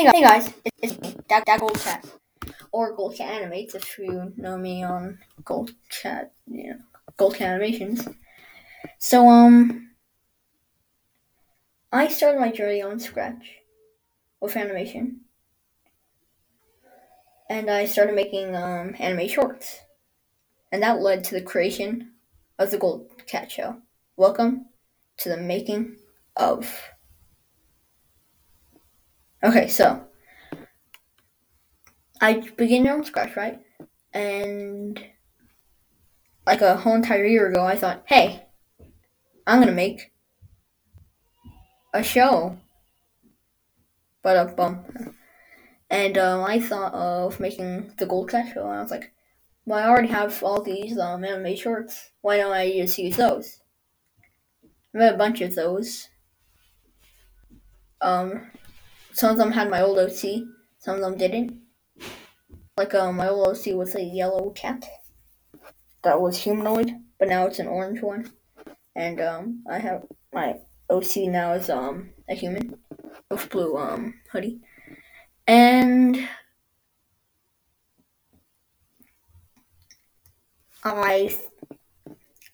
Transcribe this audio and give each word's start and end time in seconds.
Hey 0.00 0.22
guys, 0.22 0.50
it's 0.80 0.98
me, 0.98 1.14
Dag 1.28 1.44
Dag 1.44 1.60
Gold 1.60 1.78
Cat, 1.78 2.06
or 2.72 2.96
Gold 2.96 3.16
Cat 3.16 3.34
Animates 3.34 3.74
if 3.74 3.98
you 3.98 4.32
know 4.34 4.56
me 4.56 4.82
on 4.82 5.18
Gold 5.44 5.72
Cat, 5.90 6.32
you 6.46 6.70
know, 6.70 6.78
Goldcat 7.18 7.42
Animations. 7.42 8.08
So 8.96 9.28
um, 9.28 9.90
I 11.92 12.08
started 12.08 12.40
my 12.40 12.50
journey 12.50 12.80
on 12.80 12.98
Scratch 12.98 13.56
with 14.40 14.56
animation, 14.56 15.20
and 17.50 17.68
I 17.68 17.84
started 17.84 18.14
making 18.14 18.56
um 18.56 18.94
anime 18.98 19.28
shorts, 19.28 19.80
and 20.72 20.82
that 20.82 21.02
led 21.02 21.24
to 21.24 21.34
the 21.34 21.42
creation 21.42 22.12
of 22.58 22.70
the 22.70 22.78
Gold 22.78 23.10
Cat 23.26 23.52
Show. 23.52 23.82
Welcome 24.16 24.64
to 25.18 25.28
the 25.28 25.36
making 25.36 25.96
of. 26.36 26.74
Okay, 29.42 29.68
so 29.68 30.04
I 32.20 32.40
began 32.56 32.84
from 32.86 33.04
scratch, 33.04 33.36
right? 33.36 33.58
And 34.12 35.02
like 36.46 36.60
a 36.60 36.76
whole 36.76 36.94
entire 36.94 37.24
year 37.24 37.48
ago, 37.48 37.64
I 37.64 37.76
thought, 37.76 38.02
hey, 38.06 38.46
I'm 39.46 39.60
gonna 39.60 39.72
make 39.72 40.12
a 41.94 42.02
show. 42.02 42.58
But 44.22 44.36
a 44.36 44.52
bum. 44.52 44.84
And 45.88 46.18
um, 46.18 46.44
I 46.44 46.60
thought 46.60 46.92
of 46.92 47.40
making 47.40 47.94
the 47.98 48.06
Goldcat 48.06 48.52
show, 48.52 48.66
and 48.68 48.78
I 48.78 48.82
was 48.82 48.90
like, 48.90 49.12
well, 49.64 49.78
I 49.78 49.88
already 49.88 50.08
have 50.08 50.42
all 50.42 50.62
these 50.62 50.98
um, 50.98 51.24
anime 51.24 51.56
shorts. 51.56 52.10
Why 52.20 52.36
don't 52.36 52.52
I 52.52 52.70
just 52.70 52.98
use 52.98 53.16
those? 53.16 53.60
I 54.94 54.98
made 54.98 55.14
a 55.14 55.16
bunch 55.16 55.40
of 55.40 55.54
those. 55.54 56.08
Um, 58.02 58.50
some 59.12 59.30
of 59.32 59.38
them 59.38 59.52
had 59.52 59.70
my 59.70 59.82
old 59.82 59.98
OC, 59.98 60.44
some 60.78 60.96
of 60.96 61.00
them 61.00 61.16
didn't. 61.16 61.60
Like 62.76 62.94
um, 62.94 63.16
my 63.16 63.28
old 63.28 63.46
OC 63.48 63.74
was 63.76 63.94
a 63.94 64.02
yellow 64.02 64.50
cat 64.50 64.84
that 66.02 66.20
was 66.20 66.38
humanoid, 66.38 66.92
but 67.18 67.28
now 67.28 67.46
it's 67.46 67.58
an 67.58 67.66
orange 67.66 68.00
one. 68.02 68.32
And 68.96 69.20
um, 69.20 69.64
I 69.70 69.78
have 69.78 70.04
my 70.32 70.60
OC 70.90 71.28
now 71.28 71.52
is 71.52 71.70
um 71.70 72.10
a 72.28 72.34
human 72.34 72.78
with 73.30 73.50
blue 73.50 73.76
um 73.76 74.14
hoodie, 74.32 74.60
and 75.46 76.28
I 80.84 81.36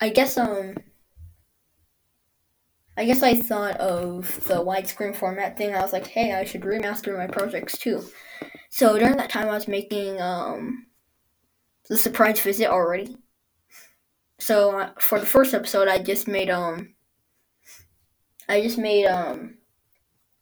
I 0.00 0.08
guess 0.10 0.38
um 0.38 0.74
I 2.96 3.04
guess 3.04 3.22
I 3.22 3.34
thought 3.34 3.76
of 3.78 4.44
the 4.44 4.56
widescreen 4.56 5.16
format 5.16 5.56
thing. 5.56 5.74
I 5.74 5.82
was 5.82 5.92
like, 5.92 6.06
hey, 6.06 6.32
I 6.32 6.44
should 6.44 6.62
remaster 6.62 7.16
my 7.16 7.26
projects 7.26 7.76
too. 7.76 8.04
So 8.70 8.98
during 8.98 9.16
that 9.16 9.30
time, 9.30 9.48
I 9.48 9.52
was 9.52 9.68
making 9.68 10.20
um, 10.20 10.86
the 11.88 11.96
surprise 11.96 12.40
visit 12.40 12.68
already. 12.68 13.16
So 14.38 14.78
uh, 14.78 14.90
for 15.00 15.18
the 15.18 15.26
first 15.26 15.54
episode, 15.54 15.88
I 15.88 16.02
just 16.02 16.28
made 16.28 16.50
um, 16.50 16.94
I 18.48 18.60
just 18.60 18.78
made 18.78 19.06
um, 19.06 19.58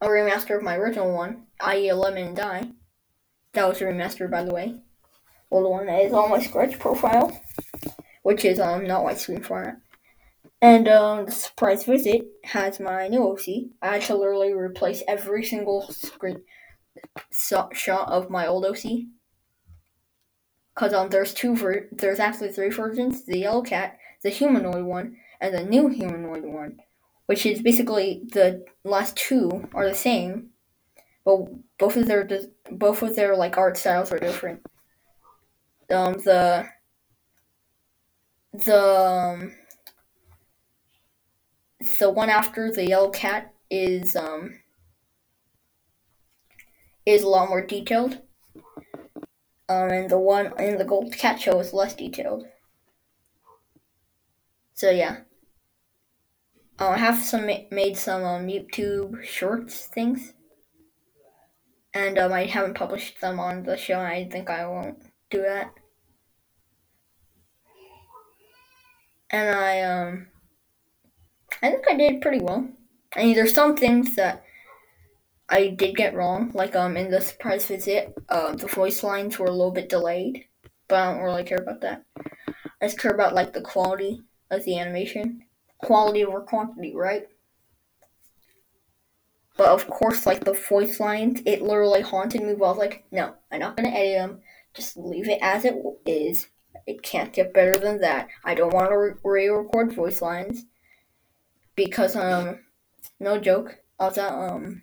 a 0.00 0.08
remaster 0.08 0.56
of 0.56 0.62
my 0.62 0.76
original 0.76 1.12
one, 1.12 1.46
i.e., 1.60 1.92
Lemon 1.92 2.26
and 2.28 2.36
Die. 2.36 2.70
That 3.52 3.68
was 3.68 3.80
a 3.80 3.84
remaster, 3.84 4.30
by 4.30 4.44
the 4.44 4.52
way. 4.52 4.80
Well, 5.50 5.62
the 5.62 5.68
one 5.68 5.86
that 5.86 6.02
is 6.02 6.12
on 6.12 6.30
my 6.30 6.40
Scratch 6.40 6.78
profile, 6.78 7.38
which 8.22 8.44
is 8.44 8.58
um 8.58 8.86
not 8.86 9.04
widescreen 9.04 9.44
format. 9.44 9.76
And 10.62 10.86
um, 10.86 11.26
the 11.26 11.32
surprise 11.32 11.84
visit 11.84 12.22
has 12.44 12.78
my 12.78 13.08
new 13.08 13.32
OC. 13.32 13.72
I 13.82 13.94
had 13.94 14.02
to 14.02 14.14
literally 14.14 14.52
replace 14.52 15.02
every 15.08 15.44
single 15.44 15.90
screen 15.90 16.42
shot 17.32 18.08
of 18.08 18.30
my 18.30 18.46
old 18.46 18.64
OC. 18.64 19.08
Cause 20.76 20.94
um, 20.94 21.08
there's 21.08 21.34
two 21.34 21.56
ver- 21.56 21.88
there's 21.90 22.20
actually 22.20 22.52
three 22.52 22.70
versions: 22.70 23.26
the 23.26 23.40
yellow 23.40 23.60
cat, 23.60 23.98
the 24.22 24.30
humanoid 24.30 24.84
one, 24.84 25.16
and 25.40 25.52
the 25.52 25.64
new 25.64 25.88
humanoid 25.88 26.44
one, 26.44 26.78
which 27.26 27.44
is 27.44 27.60
basically 27.60 28.22
the 28.32 28.64
last 28.84 29.16
two 29.16 29.68
are 29.74 29.86
the 29.86 29.94
same, 29.94 30.50
but 31.24 31.40
both 31.78 31.96
of 31.96 32.06
their 32.06 32.26
both 32.70 33.02
of 33.02 33.16
their 33.16 33.36
like 33.36 33.58
art 33.58 33.76
styles 33.76 34.12
are 34.12 34.18
different. 34.18 34.64
Um, 35.90 36.14
the 36.14 36.68
the 38.54 38.78
um, 38.78 39.52
the 41.98 42.10
one 42.10 42.30
after 42.30 42.70
the 42.70 42.86
yellow 42.86 43.10
cat 43.10 43.52
is 43.70 44.16
um 44.16 44.58
is 47.04 47.22
a 47.22 47.28
lot 47.28 47.48
more 47.48 47.66
detailed. 47.66 48.20
Um, 49.68 49.90
and 49.90 50.10
the 50.10 50.18
one 50.18 50.52
in 50.58 50.78
the 50.78 50.84
gold 50.84 51.12
cat 51.12 51.40
show 51.40 51.58
is 51.58 51.72
less 51.72 51.94
detailed. 51.94 52.44
So 54.74 54.90
yeah. 54.90 55.20
Um, 56.78 56.94
I 56.94 56.98
have 56.98 57.22
some 57.22 57.46
made 57.46 57.96
some 57.96 58.24
um, 58.24 58.46
YouTube 58.46 59.22
shorts 59.22 59.86
things, 59.86 60.32
and 61.94 62.18
um, 62.18 62.32
I 62.32 62.46
haven't 62.46 62.74
published 62.74 63.20
them 63.20 63.38
on 63.38 63.62
the 63.62 63.76
show. 63.76 64.00
I 64.00 64.28
think 64.30 64.50
I 64.50 64.66
won't 64.66 65.02
do 65.30 65.42
that. 65.42 65.72
And 69.30 69.56
I 69.56 69.80
um 69.82 70.31
I 71.62 71.70
think 71.70 71.84
I 71.88 71.94
did 71.94 72.20
pretty 72.20 72.40
well. 72.40 72.68
I 73.14 73.24
mean, 73.24 73.34
there's 73.34 73.54
some 73.54 73.76
things 73.76 74.16
that 74.16 74.44
I 75.48 75.68
did 75.68 75.96
get 75.96 76.14
wrong, 76.14 76.50
like 76.54 76.74
um 76.74 76.96
in 76.96 77.10
the 77.10 77.20
surprise 77.20 77.66
visit, 77.66 78.14
uh, 78.28 78.54
the 78.54 78.66
voice 78.66 79.02
lines 79.02 79.38
were 79.38 79.46
a 79.46 79.50
little 79.50 79.70
bit 79.70 79.88
delayed, 79.88 80.46
but 80.88 80.96
I 80.96 81.12
don't 81.12 81.22
really 81.22 81.44
care 81.44 81.58
about 81.58 81.82
that. 81.82 82.04
I 82.80 82.86
just 82.86 82.98
care 82.98 83.12
about 83.12 83.34
like 83.34 83.52
the 83.52 83.60
quality 83.60 84.22
of 84.50 84.64
the 84.64 84.78
animation, 84.78 85.44
quality 85.78 86.24
over 86.24 86.40
quantity, 86.40 86.94
right? 86.96 87.28
But 89.56 89.68
of 89.68 89.86
course, 89.88 90.24
like 90.26 90.44
the 90.44 90.54
voice 90.54 90.98
lines, 90.98 91.42
it 91.44 91.62
literally 91.62 92.00
haunted 92.00 92.42
me. 92.42 92.54
But 92.54 92.64
I 92.64 92.68
was 92.68 92.78
like, 92.78 93.04
no, 93.12 93.34
I'm 93.50 93.60
not 93.60 93.76
gonna 93.76 93.90
edit 93.90 94.16
them. 94.16 94.40
Just 94.74 94.96
leave 94.96 95.28
it 95.28 95.38
as 95.42 95.64
it 95.66 95.76
is. 96.06 96.48
It 96.86 97.02
can't 97.02 97.32
get 97.32 97.52
better 97.52 97.78
than 97.78 98.00
that. 98.00 98.28
I 98.44 98.54
don't 98.54 98.72
want 98.72 98.88
to 98.88 99.14
re-record 99.22 99.92
voice 99.92 100.22
lines 100.22 100.64
because 101.74 102.16
um, 102.16 102.60
no 103.20 103.38
joke, 103.38 103.78
I 103.98 104.04
was 104.06 104.18
at 104.18 104.32
um, 104.32 104.82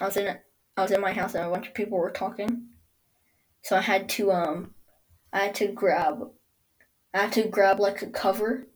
I 0.00 0.06
was 0.06 0.16
in 0.16 0.36
I 0.76 0.82
was 0.82 0.90
in 0.92 1.00
my 1.00 1.12
house 1.12 1.34
and 1.34 1.44
a 1.44 1.50
bunch 1.50 1.68
of 1.68 1.74
people 1.74 1.98
were 1.98 2.10
talking, 2.10 2.68
so 3.62 3.76
I 3.76 3.80
had 3.80 4.08
to 4.10 4.32
um, 4.32 4.74
I 5.32 5.40
had 5.40 5.54
to 5.56 5.68
grab, 5.68 6.30
I 7.12 7.22
had 7.22 7.32
to 7.32 7.48
grab 7.48 7.80
like 7.80 8.02
a 8.02 8.06
cover. 8.06 8.66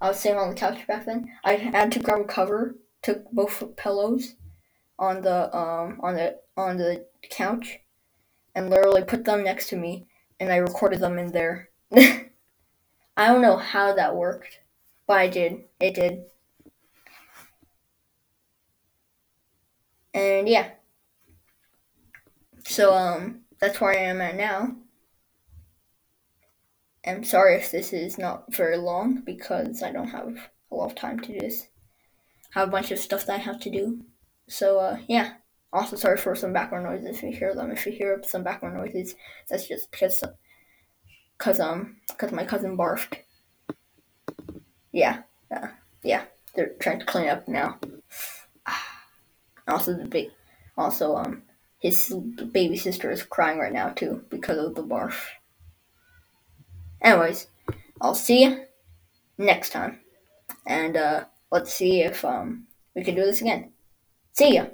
I 0.00 0.08
was 0.08 0.18
sitting 0.18 0.38
on 0.38 0.48
the 0.48 0.54
couch 0.54 0.86
back 0.86 1.04
then. 1.04 1.30
I 1.44 1.54
had 1.54 1.92
to 1.92 2.00
grab 2.00 2.20
a 2.20 2.24
cover, 2.24 2.76
took 3.02 3.30
both 3.30 3.76
pillows, 3.76 4.34
on 4.98 5.22
the 5.22 5.56
um 5.56 5.98
on 6.02 6.14
the 6.14 6.36
on 6.56 6.76
the 6.76 7.06
couch, 7.30 7.78
and 8.54 8.70
literally 8.70 9.02
put 9.02 9.24
them 9.24 9.42
next 9.42 9.68
to 9.70 9.76
me, 9.76 10.06
and 10.38 10.52
I 10.52 10.56
recorded 10.56 11.00
them 11.00 11.18
in 11.18 11.32
there. 11.32 11.70
I 11.92 13.26
don't 13.26 13.42
know 13.42 13.56
how 13.56 13.94
that 13.94 14.14
worked, 14.14 14.60
but 15.06 15.18
I 15.18 15.28
did. 15.28 15.64
It 15.80 15.94
did. 15.94 16.24
And 20.14 20.48
yeah. 20.48 20.70
So 22.64 22.94
um 22.94 23.42
that's 23.60 23.80
where 23.80 23.92
I 23.92 23.96
am 23.96 24.20
at 24.20 24.36
now. 24.36 24.74
I'm 27.06 27.24
sorry 27.24 27.56
if 27.56 27.70
this 27.70 27.92
is 27.92 28.18
not 28.18 28.52
very 28.54 28.76
long 28.76 29.22
because 29.24 29.82
I 29.82 29.90
don't 29.90 30.08
have 30.08 30.48
a 30.70 30.74
lot 30.74 30.90
of 30.90 30.94
time 30.94 31.18
to 31.20 31.32
do 31.32 31.40
this. 31.40 31.68
I 32.54 32.60
have 32.60 32.68
a 32.68 32.72
bunch 32.72 32.90
of 32.90 32.98
stuff 32.98 33.26
that 33.26 33.34
I 33.34 33.38
have 33.38 33.60
to 33.60 33.70
do. 33.70 34.04
So 34.48 34.78
uh 34.78 34.98
yeah. 35.08 35.34
Also 35.72 35.96
sorry 35.96 36.16
for 36.16 36.34
some 36.34 36.52
background 36.52 36.84
noises 36.84 37.16
if 37.16 37.22
you 37.22 37.32
hear 37.32 37.54
them. 37.54 37.70
If 37.70 37.86
you 37.86 37.92
hear 37.92 38.20
some 38.24 38.42
background 38.42 38.76
noises, 38.76 39.14
that's 39.48 39.68
just 39.68 39.90
because 39.90 40.22
cause 41.38 41.60
um 41.60 41.96
cause 42.18 42.32
my 42.32 42.44
cousin 42.44 42.76
barfed. 42.76 43.18
Yeah. 44.92 45.22
Uh, 45.54 45.68
yeah. 46.02 46.24
They're 46.54 46.74
trying 46.80 46.98
to 47.00 47.06
clean 47.06 47.28
up 47.28 47.46
now. 47.46 47.78
Also, 49.70 49.96
the 49.96 50.04
big, 50.04 50.30
also 50.76 51.16
um, 51.16 51.42
his 51.78 52.14
baby 52.52 52.76
sister 52.76 53.10
is 53.10 53.22
crying 53.22 53.58
right 53.58 53.72
now 53.72 53.90
too 53.90 54.24
because 54.28 54.58
of 54.58 54.74
the 54.74 54.82
barf. 54.82 55.14
Anyways, 57.00 57.46
I'll 58.00 58.14
see 58.14 58.42
you 58.42 58.64
next 59.38 59.70
time, 59.70 60.00
and 60.66 60.96
uh, 60.96 61.24
let's 61.50 61.72
see 61.72 62.02
if 62.02 62.24
um 62.24 62.66
we 62.94 63.02
can 63.04 63.14
do 63.14 63.24
this 63.24 63.40
again. 63.40 63.72
See 64.32 64.54
ya. 64.54 64.66